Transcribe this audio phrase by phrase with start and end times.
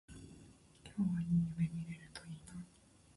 [0.83, 1.27] 今日はいい
[1.59, 2.55] 夢見れるといいな